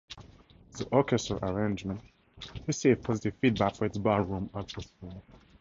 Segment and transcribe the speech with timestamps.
[0.79, 2.01] The orchestral arrangement
[2.65, 5.21] received positive feedback for its ballroom atmosphere.